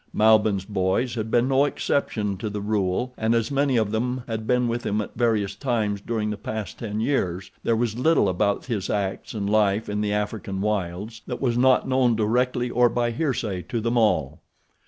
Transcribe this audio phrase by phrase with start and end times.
[0.13, 4.47] Malbihn's boys had been no exception to the rule and as many of them had
[4.47, 8.65] been with him at various times during the past ten years there was little about
[8.65, 13.11] his acts and life in the African wilds that was not known directly or by
[13.11, 14.41] hearsay to them all.